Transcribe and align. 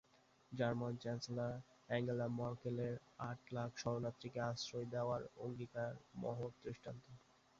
German 0.51 0.93
chancellor 0.97 1.53
Angela 1.87 2.27
মেরকেলের 2.37 2.95
আট 3.29 3.39
লাখ 3.53 3.69
শরণার্থীকে 3.77 4.39
আশ্রয় 4.49 4.87
দেওয়ার 4.93 5.21
অঙ্গীকার 5.37 5.91
মহৎ 6.21 6.53
দৃষ্টান্ত। 6.63 7.03